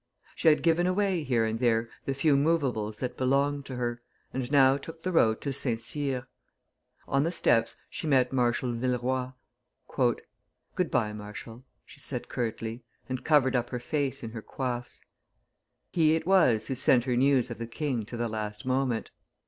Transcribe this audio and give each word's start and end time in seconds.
She 0.35 0.47
had 0.47 0.63
given 0.63 0.87
away 0.87 1.21
here 1.21 1.45
and 1.45 1.59
there 1.59 1.87
the 2.05 2.15
few 2.15 2.35
movables 2.35 2.97
that 2.97 3.17
belonged 3.17 3.65
to 3.67 3.75
her, 3.75 4.01
and 4.33 4.51
now 4.51 4.75
took 4.75 5.03
the 5.03 5.11
road 5.11 5.41
to 5.41 5.53
St. 5.53 5.79
Cyr. 5.79 6.27
On 7.07 7.21
the 7.21 7.31
steps 7.31 7.75
she 7.87 8.07
met 8.07 8.33
Marshal 8.33 8.71
Villeroy. 8.73 9.27
"Good 10.73 10.89
by, 10.89 11.13
marshal," 11.13 11.65
she 11.85 11.99
said 11.99 12.29
curtly, 12.29 12.83
and 13.09 13.23
covered 13.23 13.55
up 13.55 13.69
her 13.69 13.79
face 13.79 14.23
in 14.23 14.31
her 14.31 14.41
coifs. 14.41 15.01
He! 15.91 16.15
it 16.15 16.25
was 16.25 16.65
who 16.65 16.73
sent 16.73 17.03
her 17.03 17.15
news 17.15 17.51
of 17.51 17.59
the 17.59 17.67
king 17.67 18.03
to 18.05 18.17
the 18.17 18.27
last 18.27 18.65
moment. 18.65 19.11